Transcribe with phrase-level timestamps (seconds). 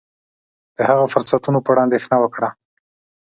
[0.77, 2.49] د هغه فرصتونو په اړه اندېښنه وکړه.